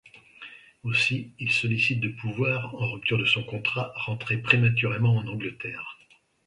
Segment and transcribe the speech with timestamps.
[0.81, 5.99] Aussi, il sollicite de pouvoir, en rupture de son contrat, rentrer prématurément en Angleterre.